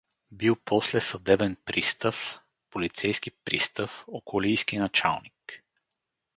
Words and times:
Бил 0.31 0.55
после 0.65 1.01
съдебен 1.01 1.57
пристав, 1.65 2.39
полицейски 2.69 3.31
пристав, 3.45 4.03
околийски 4.07 4.77
началник. 4.77 5.63